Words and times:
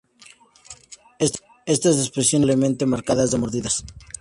Estas 1.19 2.03
depresiones 2.03 2.27
son 2.31 2.41
probablemente 2.41 2.87
marcas 2.87 3.31
de 3.31 3.37
mordidas. 3.37 3.85